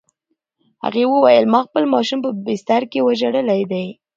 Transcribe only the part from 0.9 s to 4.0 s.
وویل: "ما خپل ماشوم په بستر کې وژلی دی؟"